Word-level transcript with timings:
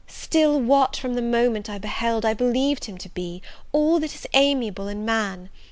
still 0.07 0.59
what, 0.59 0.95
from 0.97 1.13
the 1.13 1.21
moment 1.21 1.69
I 1.69 1.77
beheld, 1.77 2.25
I 2.25 2.33
believed 2.33 2.85
him 2.85 2.97
to 2.97 3.09
be 3.09 3.43
all 3.71 3.99
that 3.99 4.15
is 4.15 4.25
amiable 4.33 4.87
in 4.87 5.05
man! 5.05 5.49